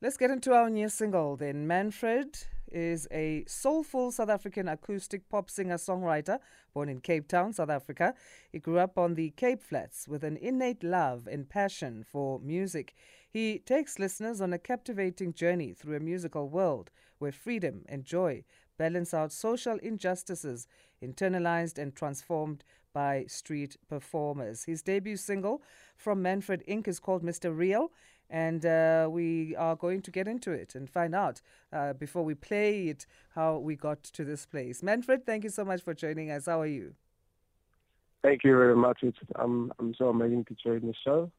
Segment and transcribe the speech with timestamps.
[0.00, 1.66] Let's get into our new single then.
[1.66, 2.38] Manfred
[2.70, 6.38] is a soulful South African acoustic pop singer songwriter
[6.72, 8.14] born in Cape Town, South Africa.
[8.52, 12.94] He grew up on the Cape Flats with an innate love and passion for music.
[13.28, 18.44] He takes listeners on a captivating journey through a musical world where freedom and joy
[18.78, 20.68] balance out social injustices
[21.02, 22.62] internalized and transformed
[22.92, 24.64] by street performers.
[24.64, 25.60] His debut single
[25.96, 26.86] from Manfred Inc.
[26.86, 27.56] is called Mr.
[27.56, 27.90] Real
[28.30, 31.40] and uh, we are going to get into it and find out
[31.72, 34.82] uh, before we play it how we got to this place.
[34.82, 36.46] Manfred, thank you so much for joining us.
[36.46, 36.94] How are you?
[38.22, 38.98] Thank you very much.
[39.02, 41.30] It's, I'm, I'm so amazing to join the show.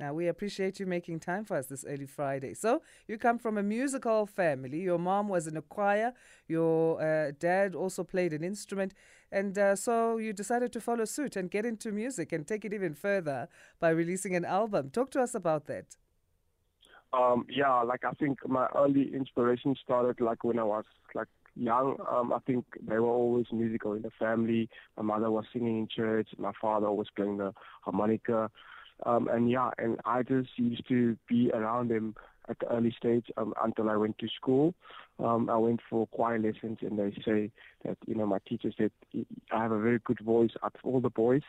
[0.00, 2.54] Now, we appreciate you making time for us this early Friday.
[2.54, 4.80] So, you come from a musical family.
[4.80, 6.12] Your mom was in a choir,
[6.48, 8.92] your uh, dad also played an instrument,
[9.30, 12.74] and uh, so you decided to follow suit and get into music and take it
[12.74, 13.48] even further
[13.78, 14.90] by releasing an album.
[14.90, 15.96] Talk to us about that.
[17.14, 21.96] Um, yeah, like I think my early inspiration started like when I was like young.
[22.10, 24.68] Um, I think they were always musical in the family.
[24.96, 26.28] My mother was singing in church.
[26.38, 28.50] My father was playing the harmonica.
[29.06, 32.14] Um, and yeah, and I just used to be around them
[32.48, 34.74] at the early stage um, until I went to school.
[35.18, 37.50] Um, I went for choir lessons, and they say
[37.84, 38.90] that you know my teacher said
[39.52, 41.42] I have a very good voice of all the boys.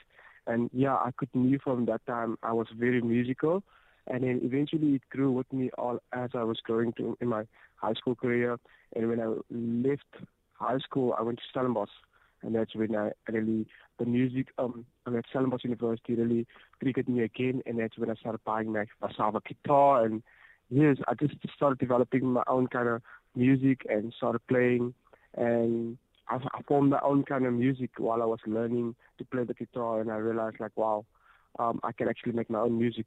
[0.47, 3.63] And yeah, I could knew from that time I was very musical
[4.07, 7.43] and then eventually it grew with me all as I was growing to in my
[7.75, 8.57] high school career.
[8.95, 11.89] And when I left high school, I went to Stellenbosch,
[12.41, 13.67] and that's when I really
[13.97, 16.47] the music um at Stellenbosch University really
[16.81, 20.21] triggered me again, and that's when I started buying my, myself guitar, and
[20.69, 23.01] yes, I just started developing my own kind of
[23.35, 24.93] music and started playing,
[25.35, 29.43] and I, I formed my own kind of music while I was learning to play
[29.43, 31.05] the guitar, and I realized like wow,
[31.59, 33.05] um, I can actually make my own music.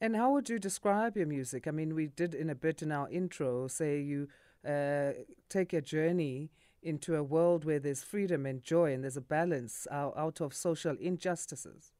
[0.00, 1.66] And how would you describe your music?
[1.66, 4.28] I mean, we did in a bit in our intro say you
[4.66, 5.12] uh,
[5.48, 6.50] take a journey
[6.82, 10.96] into a world where there's freedom and joy and there's a balance out, of social
[11.00, 11.92] injustices.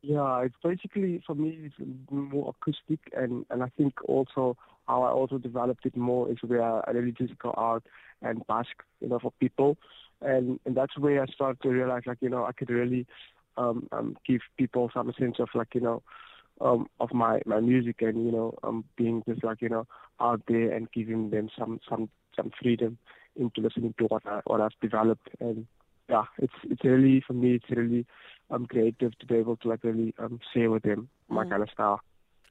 [0.00, 1.74] Yeah, it's basically for me it's
[2.10, 4.56] more acoustic, and and I think also
[4.88, 7.84] how I also developed it more is where I really just go out
[8.20, 9.76] and bask, you know, for people,
[10.20, 13.06] and and that's where I started to realize like you know I could really
[13.56, 16.02] um, um give people some sense of like you know
[16.60, 19.86] um, of my my music and you know um, being just like you know
[20.20, 22.98] out there and giving them some some some freedom
[23.36, 25.66] into listening to what I what I've developed and
[26.08, 28.06] yeah it's it's really for me it's really
[28.50, 31.50] um creative to be able to like really um share with them my mm.
[31.50, 32.00] kind of style.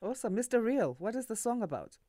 [0.02, 0.64] Awesome, Mr.
[0.64, 0.96] Real.
[0.98, 2.00] What is the song about?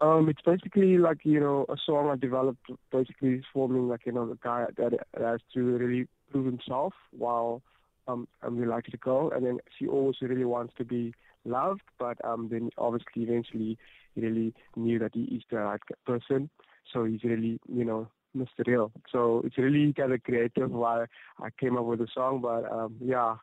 [0.00, 2.66] Um, it's basically like you know a song I developed.
[2.90, 7.62] Basically, forming like you know the guy that, that has to really prove himself while
[8.08, 9.30] um, um, we like to go.
[9.30, 13.78] And then she always really wants to be loved, but um, then obviously eventually
[14.14, 16.50] he really knew that he is the right person.
[16.92, 18.66] So he's really, you know, Mr.
[18.66, 18.92] Real.
[19.10, 21.06] So it's really kind of creative why
[21.40, 22.40] I came up with the song.
[22.40, 23.36] But um, yeah,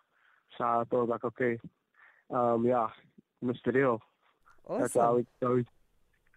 [0.58, 1.58] so I thought like, okay,
[2.30, 2.88] um, yeah,
[3.44, 3.74] Mr.
[3.74, 4.02] Real.
[4.68, 4.82] Awesome.
[4.82, 5.66] That's how it goes.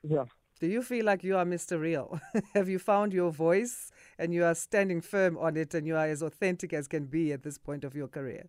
[0.02, 0.24] Yeah.
[0.64, 1.78] Do you feel like you are Mr.
[1.78, 2.18] Real?
[2.54, 6.06] Have you found your voice and you are standing firm on it and you are
[6.06, 8.48] as authentic as can be at this point of your career?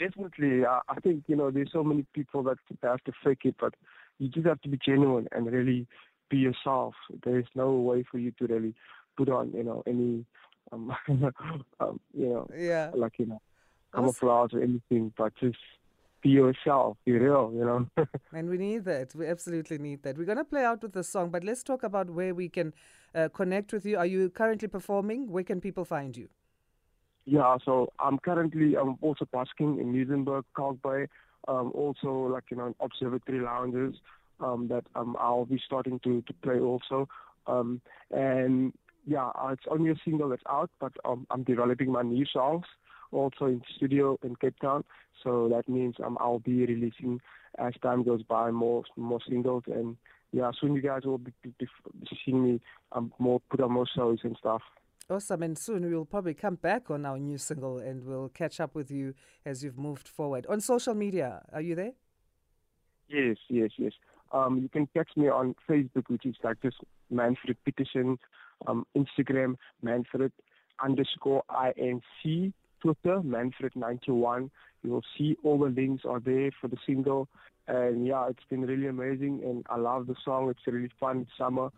[0.00, 0.66] Definitely.
[0.66, 3.74] I think, you know, there's so many people that have to fake it, but
[4.18, 5.86] you just have to be genuine and really
[6.28, 6.94] be yourself.
[7.24, 8.74] There's no way for you to really
[9.16, 10.26] put on, you know, any,
[10.72, 10.92] um,
[11.78, 12.90] um you know, yeah.
[12.94, 13.40] like, you know,
[13.94, 15.58] camouflage or anything, but just
[16.22, 17.86] be yourself, be real, you know.
[18.32, 19.14] and we need that.
[19.14, 20.16] We absolutely need that.
[20.16, 22.72] We're going to play out with the song, but let's talk about where we can
[23.14, 23.98] uh, connect with you.
[23.98, 25.30] Are you currently performing?
[25.30, 26.28] Where can people find you?
[27.24, 31.06] Yeah, so I'm currently I'm also basking in Muizenberg, Kalk Bay,
[31.46, 33.94] um, also like you know observatory lounges
[34.40, 37.08] um, that um, I'll be starting to to play also.
[37.46, 38.72] Um, and
[39.06, 42.66] yeah, it's only a single that's out, but um, I'm developing my new songs
[43.12, 44.84] also in studio in Cape Town.
[45.22, 47.20] So that means um, I'll be releasing
[47.58, 49.96] as time goes by more more singles and
[50.32, 51.68] yeah, soon you guys will be, be, be
[52.24, 52.60] seeing me
[52.92, 54.62] um, more put on more shows and stuff.
[55.10, 58.74] Awesome, and soon we'll probably come back on our new single and we'll catch up
[58.74, 59.14] with you
[59.44, 60.46] as you've moved forward.
[60.48, 61.92] On social media, are you there?
[63.08, 63.92] Yes, yes, yes.
[64.32, 66.76] Um, you can catch me on Facebook, which is like just
[67.10, 68.18] Manfred Petersen,
[68.66, 70.32] um, Instagram, Manfred
[70.82, 72.52] underscore INC,
[72.82, 74.50] Twitter, Manfred91.
[74.82, 77.28] You will see all the links are there for the single.
[77.68, 80.50] And yeah, it's been really amazing, and I love the song.
[80.50, 81.70] It's a really fun summer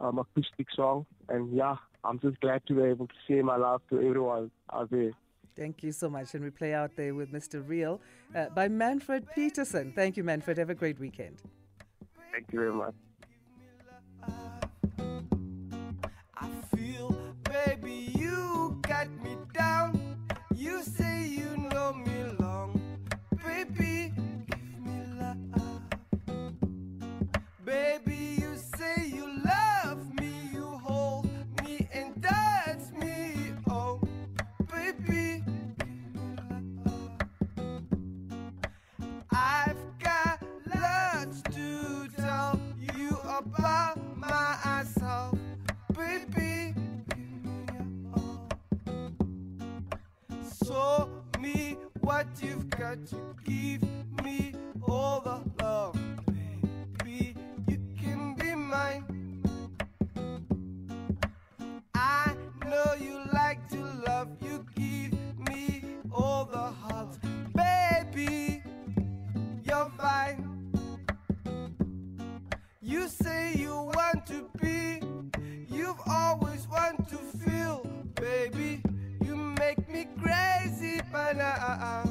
[0.00, 3.82] um, acoustic song, and yeah, I'm just glad to be able to share my love
[3.90, 5.12] to everyone out there.
[5.56, 6.34] Thank you so much.
[6.34, 7.66] And we play out there with Mr.
[7.66, 8.00] Real
[8.34, 9.92] uh, by Manfred Petersen.
[9.94, 10.58] Thank you, Manfred.
[10.58, 11.42] Have a great weekend.
[12.32, 12.94] Thank you very much.
[44.16, 45.38] Myself,
[45.94, 46.74] baby.
[50.64, 51.08] Show
[51.40, 52.98] me what you've got
[53.44, 53.82] give
[54.24, 54.54] me
[54.86, 57.34] all the love, baby.
[57.68, 59.04] You can be mine.
[61.94, 62.34] I
[62.64, 64.28] know you like to love.
[64.42, 66.68] You give me all the
[67.54, 68.62] baby.
[69.64, 70.47] You're fine.
[72.98, 75.00] You say you want to be,
[75.72, 77.86] you've always want to feel,
[78.16, 78.82] baby.
[79.24, 82.02] You make me crazy, now.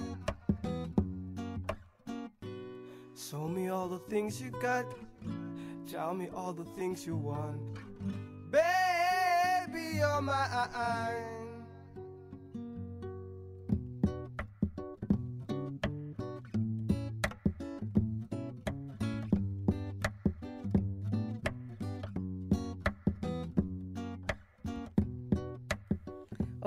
[3.17, 4.85] Show me all the things you got.
[5.91, 7.59] Tell me all the things you want.
[8.49, 11.36] Baby, you're mine.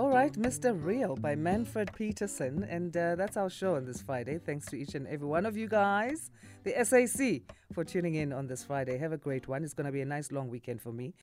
[0.00, 0.72] All right, Mr.
[0.82, 2.64] Real by Manfred Petersen.
[2.64, 4.38] And uh, that's our show on this Friday.
[4.38, 6.30] Thanks to each and every one of you guys,
[6.64, 7.42] the SAC,
[7.74, 8.96] for tuning in on this Friday.
[8.96, 9.62] Have a great one.
[9.62, 11.12] It's going to be a nice long weekend for me.